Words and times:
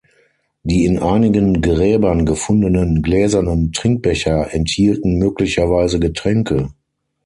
Die 0.63 0.85
in 0.85 0.97
einigen 0.97 1.61
Gräbern 1.61 2.25
gefundenen 2.25 3.03
gläsernen 3.03 3.71
Trinkbecher 3.71 4.51
enthielten 4.51 5.19
möglicherweise 5.19 5.99
Getränke. 5.99 6.71